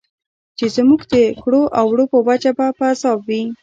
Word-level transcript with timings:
چې 0.57 0.65
زموږ 0.75 1.01
د 1.13 1.15
کړو 1.41 1.61
او 1.77 1.85
وړو 1.91 2.05
په 2.13 2.19
وجه 2.27 2.51
به 2.57 2.65
په 2.77 2.83
عذاب 2.91 3.19
وي. 3.27 3.43